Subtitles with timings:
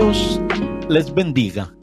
[0.00, 0.40] Dios
[0.88, 1.76] les bendiga.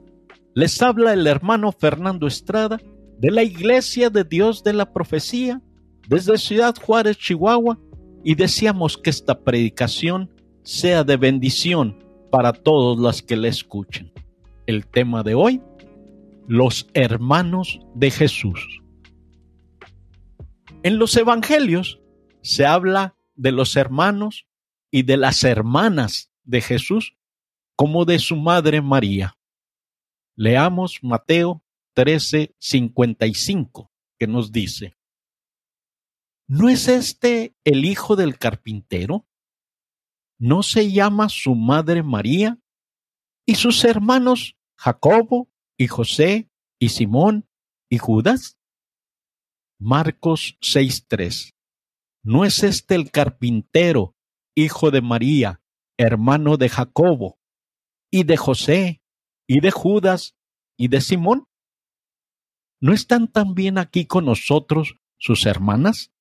[0.56, 2.82] Les habla el hermano Fernando Estrada
[3.20, 5.62] de la Iglesia de Dios de la Profecía
[6.08, 7.78] desde Ciudad Juárez, Chihuahua,
[8.24, 10.32] y deseamos que esta predicación
[10.64, 14.12] sea de bendición para todos los que la escuchen.
[14.66, 15.62] El tema de hoy,
[16.48, 18.82] los hermanos de Jesús.
[20.82, 22.00] En los evangelios
[22.42, 24.48] se habla de los hermanos
[24.90, 27.17] y de las hermanas de Jesús
[27.78, 29.38] como de su madre María.
[30.36, 31.64] Leamos Mateo
[31.94, 34.98] 13, 55, que nos dice,
[36.48, 39.28] ¿no es este el hijo del carpintero?
[40.40, 42.60] ¿No se llama su madre María?
[43.46, 46.50] ¿Y sus hermanos Jacobo y José
[46.80, 47.48] y Simón
[47.90, 48.60] y Judas?
[49.80, 51.54] Marcos 6:3.
[52.24, 54.16] ¿No es este el carpintero,
[54.56, 55.62] hijo de María,
[55.98, 57.38] hermano de Jacobo,
[58.12, 59.02] y de José,
[59.48, 60.36] y de Judas,
[60.78, 61.48] y de Simón?
[62.80, 66.12] ¿No están también aquí con nosotros sus hermanas?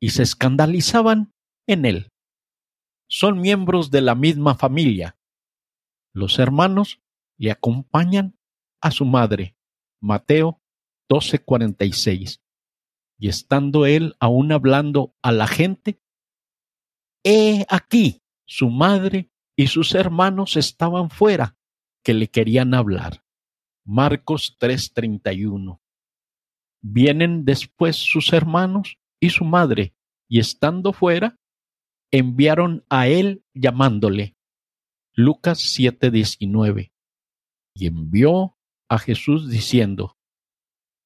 [0.00, 1.32] Y se escandalizaban
[1.66, 2.12] en él.
[3.08, 5.18] Son miembros de la misma familia.
[6.12, 7.00] Los hermanos
[7.36, 8.38] le acompañan
[8.80, 9.56] a su madre.
[10.00, 10.60] Mateo
[11.08, 12.40] 12:46.
[13.18, 16.00] Y estando él aún hablando a la gente,
[17.24, 21.56] he aquí su madre y sus hermanos estaban fuera,
[22.04, 23.24] que le querían hablar.
[23.84, 25.80] Marcos 3:31.
[26.82, 29.94] Vienen después sus hermanos y su madre,
[30.28, 31.38] y estando fuera,
[32.12, 34.36] enviaron a él llamándole.
[35.14, 36.92] Lucas 7:19.
[37.74, 38.56] Y envió
[38.88, 40.16] a Jesús diciendo,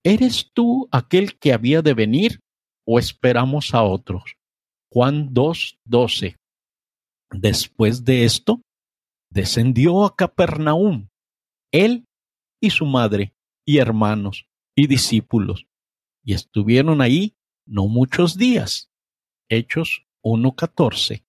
[0.03, 2.41] ¿Eres tú aquel que había de venir
[2.87, 4.37] o esperamos a otros?
[4.91, 6.40] Juan 2:12.
[7.33, 8.61] Después de esto,
[9.31, 11.09] descendió a Capernaum,
[11.73, 12.05] él
[12.61, 15.67] y su madre, y hermanos, y discípulos,
[16.25, 18.91] y estuvieron ahí no muchos días.
[19.49, 21.25] Hechos 1.14.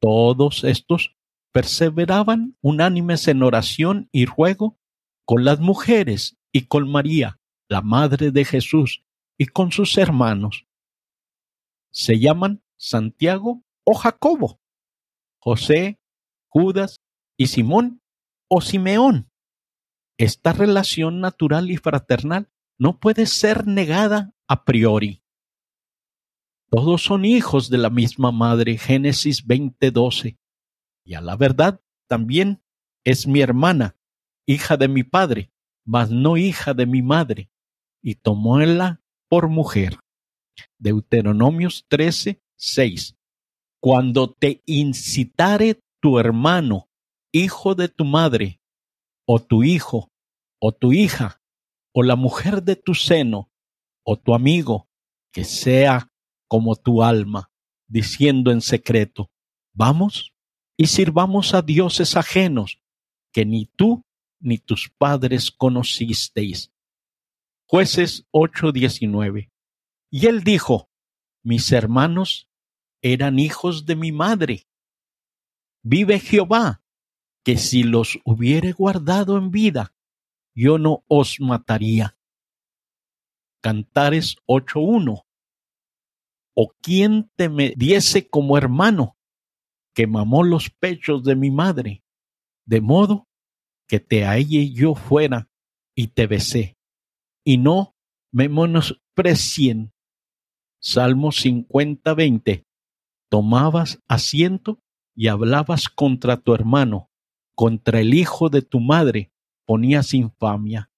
[0.00, 1.14] Todos estos
[1.52, 4.78] perseveraban unánimes en oración y ruego
[5.26, 9.04] con las mujeres y con María, la madre de Jesús,
[9.38, 10.66] y con sus hermanos.
[11.92, 14.59] Se llaman Santiago o Jacobo,
[15.40, 15.98] José,
[16.48, 17.00] Judas
[17.36, 18.02] y Simón
[18.48, 19.30] o Simeón.
[20.18, 25.22] Esta relación natural y fraternal no puede ser negada a priori.
[26.70, 30.38] Todos son hijos de la misma madre, Génesis 20:12.
[31.04, 32.62] Y a la verdad, también
[33.04, 33.96] es mi hermana,
[34.46, 35.50] hija de mi padre,
[35.84, 37.50] mas no hija de mi madre,
[38.02, 39.98] y tomóla por mujer.
[40.78, 43.16] Deuteronomios 13:6.
[43.80, 46.88] Cuando te incitare tu hermano,
[47.32, 48.60] hijo de tu madre,
[49.26, 50.10] o tu hijo,
[50.60, 51.40] o tu hija,
[51.92, 53.50] o la mujer de tu seno,
[54.04, 54.88] o tu amigo,
[55.32, 56.10] que sea
[56.48, 57.50] como tu alma,
[57.88, 59.30] diciendo en secreto,
[59.72, 60.34] vamos
[60.76, 62.82] y sirvamos a dioses ajenos,
[63.32, 64.04] que ni tú
[64.40, 66.72] ni tus padres conocisteis.
[67.66, 69.50] Jueces 8:19.
[70.10, 70.90] Y él dijo,
[71.44, 72.49] mis hermanos
[73.02, 74.66] eran hijos de mi madre.
[75.82, 76.82] Vive Jehová,
[77.44, 79.94] que si los hubiere guardado en vida,
[80.54, 82.18] yo no os mataría.
[83.62, 85.24] Cantares 8.1.
[86.54, 89.16] ¿O quién te me diese como hermano,
[89.94, 92.02] que mamó los pechos de mi madre,
[92.66, 93.28] de modo
[93.86, 95.50] que te hallé yo fuera
[95.94, 96.78] y te besé,
[97.44, 97.96] y no
[98.32, 99.92] me menosprecien.
[100.82, 102.66] Salmo 50.20
[103.30, 104.82] tomabas asiento
[105.14, 107.10] y hablabas contra tu hermano,
[107.54, 109.32] contra el hijo de tu madre,
[109.64, 110.90] ponías infamia.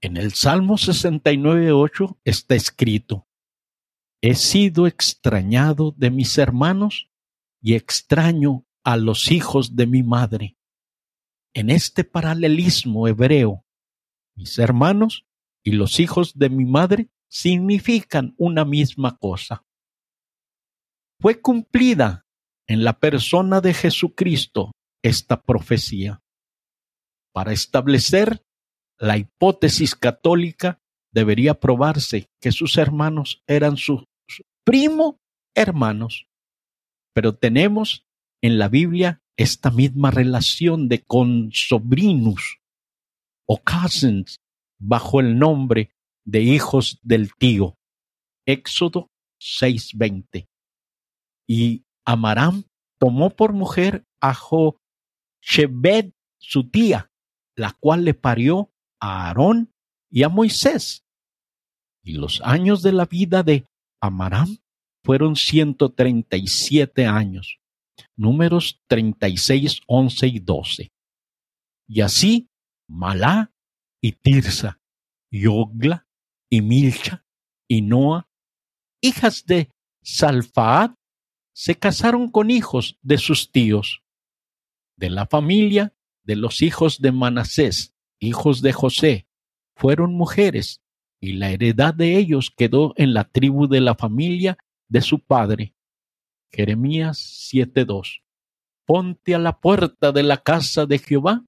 [0.00, 3.26] En el Salmo 69.8 está escrito,
[4.22, 7.10] He sido extrañado de mis hermanos
[7.60, 10.56] y extraño a los hijos de mi madre.
[11.52, 13.64] En este paralelismo hebreo,
[14.34, 15.26] mis hermanos
[15.62, 19.64] y los hijos de mi madre significan una misma cosa
[21.20, 22.26] fue cumplida
[22.66, 24.72] en la persona de Jesucristo
[25.02, 26.22] esta profecía.
[27.32, 28.44] Para establecer
[28.98, 30.80] la hipótesis católica
[31.12, 34.04] debería probarse que sus hermanos eran sus
[34.64, 35.20] primo
[35.54, 36.26] hermanos.
[37.12, 38.06] Pero tenemos
[38.42, 42.58] en la Biblia esta misma relación de consobrinus
[43.46, 44.40] o cousins
[44.78, 45.90] bajo el nombre
[46.24, 47.76] de hijos del tío.
[48.46, 50.48] Éxodo 6:20
[51.46, 52.64] y Amaram
[52.98, 54.34] tomó por mujer a
[55.42, 57.10] Shebed, su tía,
[57.56, 59.72] la cual le parió a Aarón
[60.10, 61.04] y a Moisés.
[62.02, 63.66] Y los años de la vida de
[64.00, 64.58] Amaram
[65.02, 67.58] fueron 137 años.
[68.16, 70.92] Números 36, 11 y 12.
[71.88, 72.48] Y así
[72.88, 73.52] Malá
[74.00, 74.80] y Tirsa,
[75.30, 75.46] y
[76.50, 77.24] y Milcha
[77.68, 78.28] y Noa,
[79.00, 79.70] hijas de
[80.02, 80.94] Salfaad,
[81.54, 84.02] se casaron con hijos de sus tíos.
[84.96, 89.28] De la familia de los hijos de Manasés, hijos de José,
[89.76, 90.82] fueron mujeres,
[91.20, 94.58] y la heredad de ellos quedó en la tribu de la familia
[94.88, 95.74] de su padre.
[96.52, 97.18] Jeremías
[97.50, 98.22] 7:2.
[98.86, 101.44] Ponte a la puerta de la casa de Jehová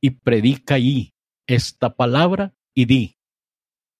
[0.00, 1.14] y predica allí
[1.46, 3.16] esta palabra y di,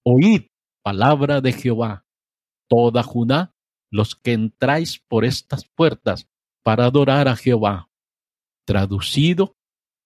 [0.02, 0.48] oíd
[0.82, 2.04] palabra de Jehová,
[2.68, 3.53] toda Judá,
[3.94, 6.28] los que entráis por estas puertas
[6.64, 7.90] para adorar a Jehová.
[8.66, 9.56] Traducido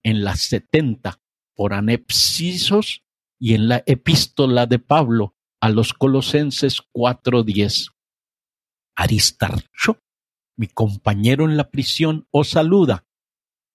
[0.03, 1.19] en las setenta
[1.55, 3.03] por Anepsisos
[3.39, 7.89] y en la epístola de Pablo a los Colosenses 4:10.
[8.95, 9.97] Aristarcho,
[10.55, 13.07] mi compañero en la prisión, os saluda,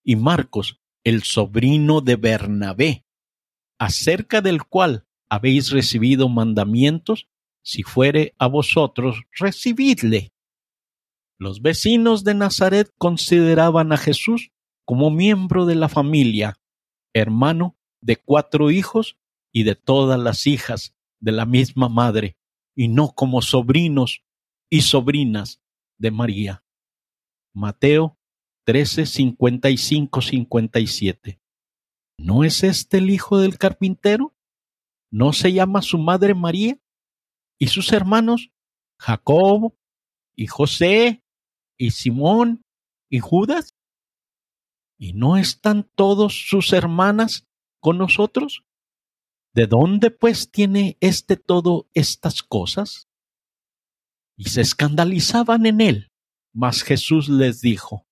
[0.01, 3.05] y Marcos, el sobrino de Bernabé,
[3.77, 7.27] acerca del cual habéis recibido mandamientos,
[7.65, 10.31] si fuere a vosotros, recibidle.
[11.39, 14.51] Los vecinos de Nazaret consideraban a Jesús
[14.85, 16.59] como miembro de la familia,
[17.13, 19.17] hermano de cuatro hijos
[19.51, 22.37] y de todas las hijas de la misma madre,
[22.75, 24.23] y no como sobrinos
[24.69, 25.59] y sobrinas
[25.97, 26.63] de María.
[27.51, 28.19] Mateo
[28.65, 31.41] 13, 55, 57.
[32.19, 34.35] ¿No es este el hijo del carpintero?
[35.11, 36.79] ¿No se llama su madre María?
[37.57, 38.51] ¿Y sus hermanos?
[38.99, 39.75] Jacob,
[40.35, 41.23] y José,
[41.77, 42.63] y Simón,
[43.09, 43.75] y Judas.
[44.97, 47.47] ¿Y no están todos sus hermanas
[47.79, 48.63] con nosotros?
[49.53, 53.07] ¿De dónde pues tiene éste todo estas cosas?
[54.37, 56.11] Y se escandalizaban en él.
[56.53, 58.07] Mas Jesús les dijo,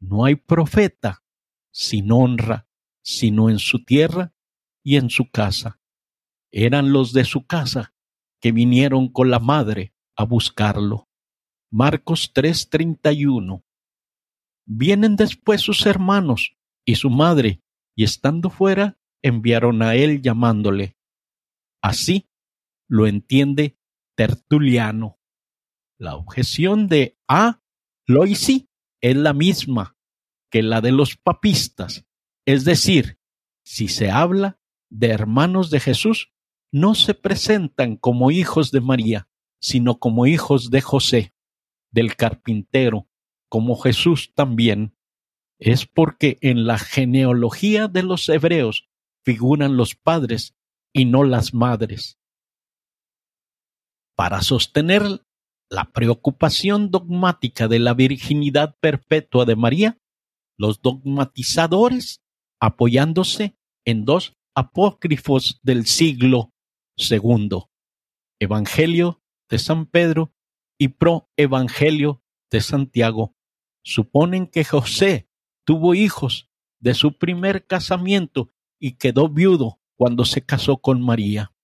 [0.00, 1.24] no hay profeta
[1.70, 2.68] sin honra,
[3.02, 4.34] sino en su tierra
[4.82, 5.80] y en su casa.
[6.50, 7.95] Eran los de su casa
[8.40, 11.08] que vinieron con la madre a buscarlo.
[11.70, 13.64] Marcos 3:31
[14.66, 17.62] Vienen después sus hermanos y su madre,
[17.94, 20.96] y estando fuera, enviaron a él llamándole.
[21.82, 22.28] Así
[22.88, 23.78] lo entiende
[24.16, 25.18] Tertuliano.
[25.98, 27.62] La objeción de A.
[28.06, 28.68] Loisi
[29.00, 29.96] es la misma
[30.50, 32.06] que la de los papistas,
[32.46, 33.18] es decir,
[33.64, 34.60] si se habla
[34.90, 36.32] de hermanos de Jesús,
[36.72, 39.28] no se presentan como hijos de María,
[39.60, 41.34] sino como hijos de José,
[41.90, 43.08] del carpintero,
[43.48, 44.96] como Jesús también,
[45.58, 48.88] es porque en la genealogía de los hebreos
[49.24, 50.54] figuran los padres
[50.92, 52.18] y no las madres.
[54.14, 55.02] Para sostener
[55.68, 59.98] la preocupación dogmática de la virginidad perpetua de María,
[60.58, 62.22] los dogmatizadores,
[62.60, 66.52] apoyándose en dos apócrifos del siglo
[66.96, 67.64] II,
[68.40, 70.34] Evangelio de San Pedro
[70.78, 73.36] y Pro Evangelio de Santiago,
[73.82, 75.28] suponen que José
[75.64, 81.54] tuvo hijos de su primer casamiento y quedó viudo cuando se casó con María.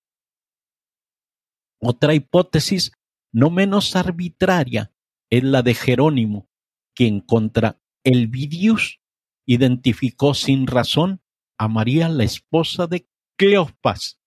[1.81, 2.93] Otra hipótesis
[3.33, 4.95] no menos arbitraria
[5.31, 6.49] es la de Jerónimo,
[6.95, 9.01] quien contra el Vidius
[9.47, 11.23] identificó sin razón
[11.59, 14.22] a María la esposa de Cleopas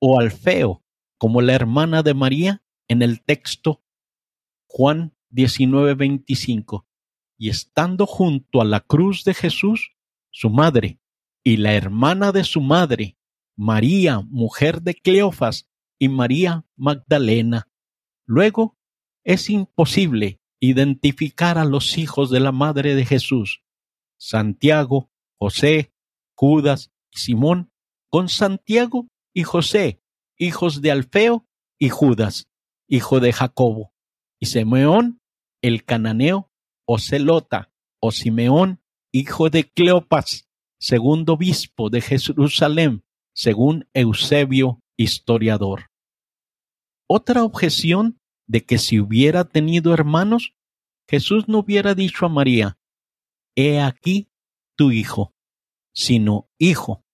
[0.00, 0.82] o Alfeo
[1.18, 3.84] como la hermana de María en el texto
[4.66, 6.86] Juan 19:25
[7.38, 9.92] y estando junto a la cruz de Jesús,
[10.30, 11.00] su madre
[11.44, 13.16] y la hermana de su madre,
[13.56, 17.68] María, mujer de Cleofas, y María Magdalena.
[18.26, 18.78] Luego,
[19.24, 23.62] es imposible identificar a los hijos de la madre de Jesús,
[24.18, 25.92] Santiago, José,
[26.34, 27.70] Judas y Simón,
[28.08, 30.02] con Santiago y José,
[30.36, 31.46] hijos de Alfeo
[31.78, 32.48] y Judas,
[32.88, 33.92] hijo de Jacobo,
[34.40, 35.20] y Simeón,
[35.62, 36.50] el cananeo,
[36.86, 38.82] o Celota, o Simeón,
[39.12, 40.48] hijo de Cleopas,
[40.80, 45.90] segundo obispo de Jerusalén, según Eusebio, historiador.
[47.08, 50.54] Otra objeción de que si hubiera tenido hermanos,
[51.08, 52.78] Jesús no hubiera dicho a María,
[53.56, 54.30] He aquí
[54.76, 55.34] tu hijo,
[55.92, 57.04] sino hijo,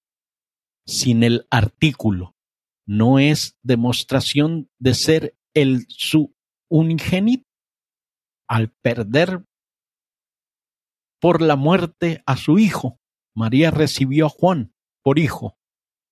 [0.86, 2.36] sin el artículo.
[2.86, 6.34] No es demostración de ser el su
[6.68, 7.44] unigénito.
[8.48, 9.44] Al perder
[11.20, 13.00] por la muerte a su hijo,
[13.34, 15.58] María recibió a Juan por hijo,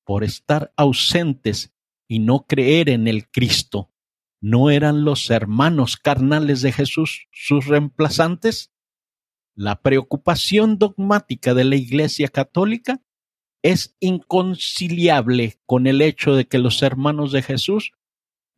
[0.05, 1.73] por estar ausentes
[2.09, 3.93] y no creer en el Cristo.
[4.41, 8.73] ¿No eran los hermanos carnales de Jesús sus reemplazantes?
[9.55, 13.04] La preocupación dogmática de la Iglesia Católica
[13.65, 17.93] es inconciliable con el hecho de que los hermanos de Jesús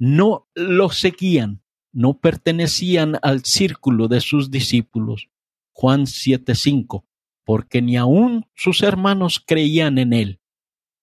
[0.01, 5.29] no lo seguían, no pertenecían al círculo de sus discípulos.
[5.73, 7.05] Juan 7:5,
[7.45, 10.41] porque ni aun sus hermanos creían en él,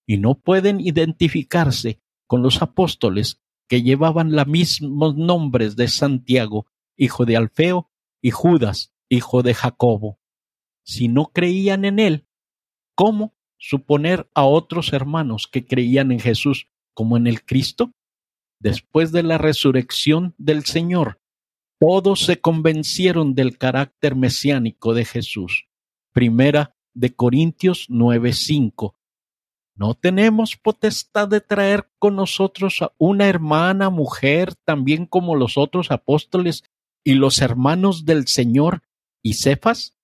[0.06, 7.24] y no pueden identificarse con los apóstoles que llevaban los mismos nombres de Santiago, hijo
[7.24, 10.18] de Alfeo, y Judas, hijo de Jacobo.
[10.84, 12.26] Si no creían en él,
[12.94, 13.33] ¿cómo
[13.66, 17.92] suponer a otros hermanos que creían en Jesús como en el Cristo?
[18.60, 21.18] Después de la resurrección del Señor,
[21.80, 25.66] todos se convencieron del carácter mesiánico de Jesús.
[26.12, 28.96] Primera de Corintios 9:5.
[29.76, 35.90] ¿No tenemos potestad de traer con nosotros a una hermana mujer, también como los otros
[35.90, 36.64] apóstoles
[37.02, 38.82] y los hermanos del Señor
[39.22, 39.96] y Cefas?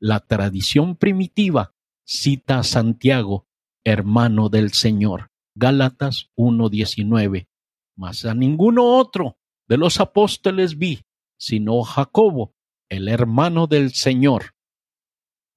[0.00, 1.73] La tradición primitiva
[2.04, 3.46] cita a Santiago,
[3.84, 5.30] hermano del Señor.
[5.54, 7.48] Gálatas 1:19.
[7.96, 11.04] Mas a ninguno otro de los apóstoles vi,
[11.38, 12.54] sino Jacobo,
[12.88, 14.54] el hermano del Señor,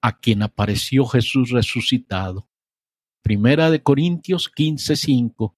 [0.01, 2.49] a quien apareció Jesús resucitado.
[3.23, 5.57] Primera de Corintios 15:5.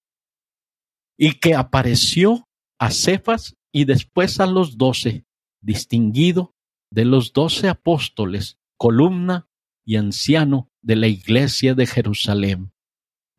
[1.17, 2.47] Y que apareció
[2.79, 5.25] a Cefas y después a los doce,
[5.61, 6.55] distinguido
[6.91, 9.48] de los doce apóstoles, columna
[9.89, 12.71] y anciano de la iglesia de Jerusalén.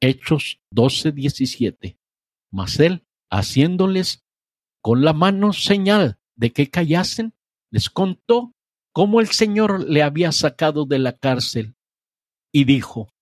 [0.00, 1.96] Hechos 12:17.
[2.50, 4.24] Mas él, haciéndoles
[4.82, 7.34] con la mano señal de que callasen,
[7.70, 8.52] les contó
[8.92, 11.76] cómo el Señor le había sacado de la cárcel
[12.52, 13.12] y dijo,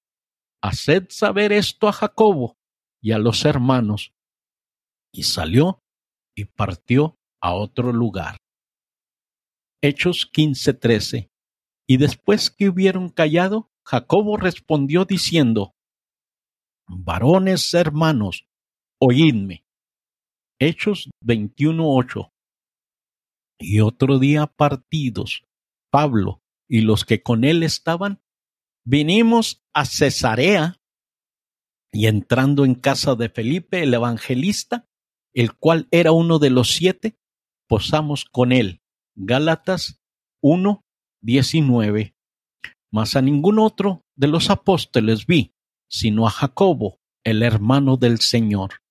[0.63, 2.57] Haced saber esto a Jacobo
[3.03, 4.15] y a los hermanos.
[5.13, 5.83] Y salió
[6.35, 8.39] y partió a otro lugar.
[9.83, 11.29] Hechos 15:13.
[11.89, 15.75] Y después que hubieron callado, Jacobo respondió diciendo,
[16.87, 18.47] Varones hermanos,
[19.01, 19.65] oídme.
[20.61, 22.31] Hechos 21:8.
[23.59, 25.45] Y otro día partidos,
[25.91, 28.21] Pablo y los que con él estaban,
[28.85, 30.81] vinimos a Cesarea
[31.91, 34.87] y entrando en casa de Felipe el evangelista,
[35.33, 37.19] el cual era uno de los siete,
[37.67, 38.83] posamos con él.
[39.15, 40.03] Gálatas
[40.43, 40.85] 1,
[41.23, 42.15] 19.
[42.91, 45.55] Mas a ningún otro de los apóstoles vi,
[45.89, 48.83] sino a Jacobo, el hermano del Señor.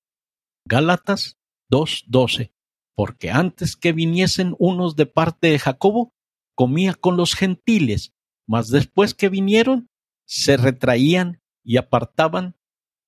[0.66, 1.38] Gálatas
[1.72, 2.54] 2.12,
[2.96, 6.14] porque antes que viniesen unos de parte de Jacobo,
[6.56, 8.14] comía con los gentiles,
[8.48, 9.90] mas después que vinieron,
[10.26, 12.56] se retraían y apartaban,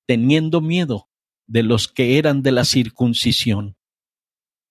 [0.08, 1.10] teniendo miedo
[1.48, 3.76] de los que eran de la circuncisión.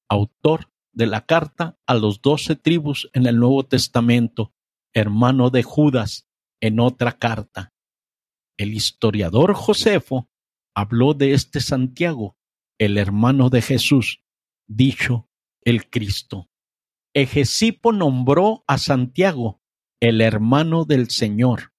[0.08, 4.52] Autor de la carta a los doce tribus en el Nuevo Testamento,
[4.92, 6.28] hermano de Judas
[6.60, 7.72] en otra carta.
[8.58, 10.28] El historiador Josefo
[10.74, 12.36] habló de este Santiago
[12.78, 14.24] el hermano de Jesús,
[14.66, 15.28] dicho
[15.64, 16.50] el Cristo.
[17.14, 19.62] Egesipo nombró a Santiago
[20.00, 21.74] el hermano del Señor,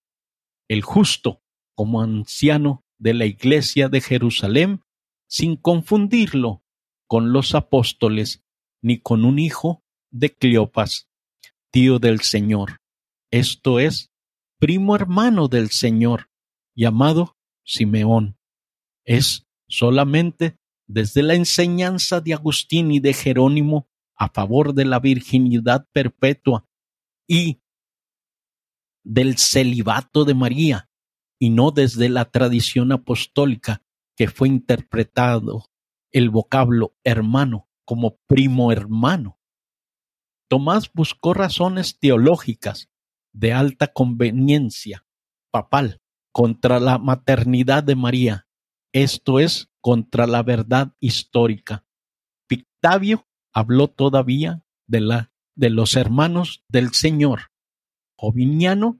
[0.70, 1.44] el justo,
[1.76, 4.86] como anciano de la iglesia de Jerusalén,
[5.28, 6.64] sin confundirlo
[7.06, 8.46] con los apóstoles
[8.82, 11.10] ni con un hijo de Cleopas,
[11.72, 12.80] tío del Señor,
[13.32, 14.12] esto es,
[14.58, 16.30] primo hermano del Señor,
[16.76, 18.38] llamado Simeón.
[19.06, 20.58] Es solamente
[20.88, 26.68] desde la enseñanza de Agustín y de Jerónimo a favor de la virginidad perpetua
[27.28, 27.62] y
[29.04, 30.90] del celibato de María,
[31.40, 33.82] y no desde la tradición apostólica
[34.18, 35.70] que fue interpretado
[36.12, 39.40] el vocablo hermano como primo hermano.
[40.48, 42.92] Tomás buscó razones teológicas
[43.34, 45.08] de alta conveniencia
[45.52, 46.00] papal
[46.32, 48.48] contra la maternidad de María,
[48.94, 51.84] esto es, contra la verdad histórica.
[52.48, 57.50] Pictavio habló todavía de, la, de los hermanos del Señor.
[58.20, 59.00] Joviniano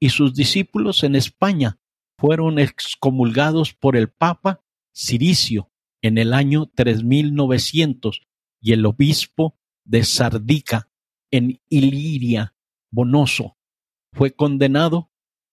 [0.00, 1.78] y sus discípulos en España
[2.18, 5.70] fueron excomulgados por el Papa Ciricio
[6.04, 8.20] en el año 3900
[8.60, 10.90] y el obispo de Sardica
[11.30, 12.54] en Iliria,
[12.92, 13.56] Bonoso,
[14.12, 15.10] fue condenado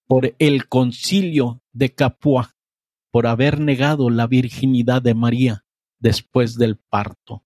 [0.08, 2.58] por el concilio de Capua
[3.12, 5.64] por haber negado la virginidad de María
[6.02, 7.46] después del parto.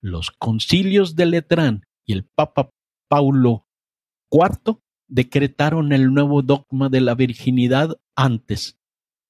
[0.00, 2.70] Los concilios de Letrán y el Papa
[3.08, 3.66] Paulo
[4.30, 8.78] IV decretaron el nuevo dogma de la virginidad antes,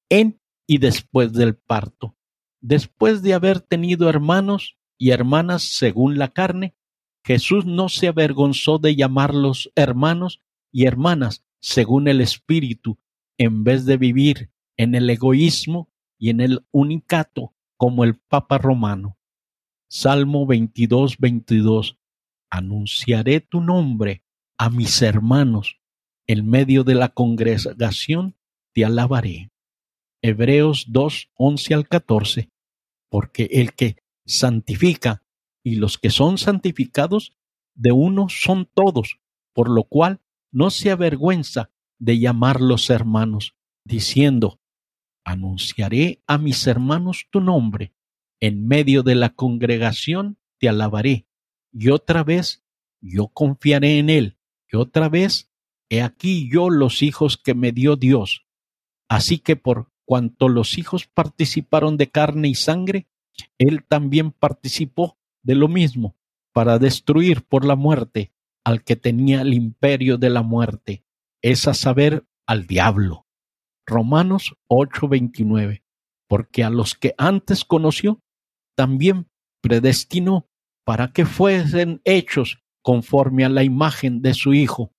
[0.09, 2.16] en y después del parto.
[2.61, 6.75] Después de haber tenido hermanos y hermanas según la carne,
[7.23, 12.97] Jesús no se avergonzó de llamarlos hermanos y hermanas según el Espíritu,
[13.37, 19.17] en vez de vivir en el egoísmo y en el unicato como el Papa romano.
[19.89, 21.99] Salmo 22, 22.
[22.49, 24.23] Anunciaré tu nombre
[24.57, 25.79] a mis hermanos.
[26.27, 28.35] En medio de la congregación
[28.73, 29.51] te alabaré.
[30.27, 32.49] Hebreos 2, 11 al 14.
[33.09, 35.23] Porque el que santifica
[35.63, 37.37] y los que son santificados
[37.75, 39.19] de uno son todos,
[39.53, 43.55] por lo cual no se avergüenza de llamarlos hermanos,
[43.85, 44.59] diciendo,
[45.23, 47.93] anunciaré a mis hermanos tu nombre,
[48.39, 51.27] en medio de la congregación te alabaré,
[51.71, 52.65] y otra vez
[53.01, 54.37] yo confiaré en él,
[54.71, 55.51] y otra vez
[55.89, 58.45] he aquí yo los hijos que me dio Dios.
[59.09, 63.07] Así que por cuanto los hijos participaron de carne y sangre,
[63.57, 66.15] él también participó de lo mismo,
[66.53, 68.31] para destruir por la muerte
[68.63, 71.03] al que tenía el imperio de la muerte,
[71.41, 73.27] es a saber, al diablo.
[73.85, 75.83] Romanos 8:29,
[76.27, 78.21] porque a los que antes conoció,
[78.75, 79.27] también
[79.61, 80.47] predestinó
[80.85, 84.93] para que fuesen hechos conforme a la imagen de su Hijo,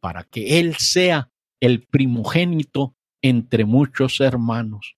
[0.00, 1.30] para que Él sea
[1.60, 4.96] el primogénito entre muchos hermanos.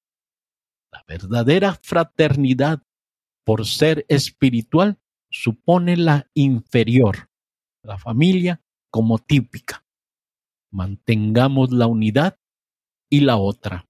[0.91, 2.83] La verdadera fraternidad,
[3.45, 4.99] por ser espiritual,
[5.31, 7.29] supone la inferior,
[7.83, 9.85] la familia como típica.
[10.71, 12.39] Mantengamos la unidad
[13.11, 13.87] y la otra.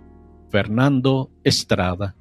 [0.51, 2.13] Fernando Estrada.